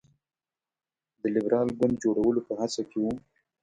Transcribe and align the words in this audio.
د 1.21 1.23
لېبرال 1.35 1.67
ګوند 1.77 1.95
جوړولو 2.03 2.41
په 2.47 2.53
هڅه 2.59 2.81
کې 2.89 2.97
وو. 3.01 3.13